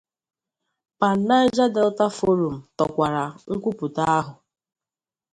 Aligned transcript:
Pan 0.99 1.17
Niger 1.27 1.69
Delta 1.75 2.07
Forum 2.17 2.55
tokwara 2.77 3.23
Nkwupụta 3.53 4.03
ahụ. 4.17 4.33